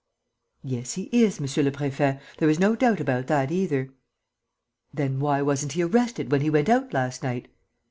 [0.63, 2.19] "Yes, he is, monsieur le préfet.
[2.39, 3.91] There is no doubt about that either."
[4.91, 7.47] "Then why wasn't he arrested when he went out last night?"